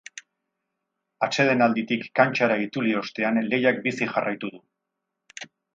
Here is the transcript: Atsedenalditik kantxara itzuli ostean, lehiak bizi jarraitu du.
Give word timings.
Atsedenalditik 1.27 2.09
kantxara 2.21 2.59
itzuli 2.65 2.97
ostean, 3.05 3.41
lehiak 3.53 3.83
bizi 3.87 4.13
jarraitu 4.17 4.53
du. 4.57 4.63